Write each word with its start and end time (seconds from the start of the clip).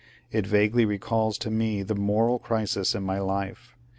It 0.31 0.47
vaguely 0.47 0.83
recalls 0.83 1.37
to 1.37 1.51
me 1.51 1.83
the 1.83 1.93
moral 1.93 2.39
crisis 2.39 2.95
in 2.95 3.03
my 3.03 3.19
life. 3.19 3.75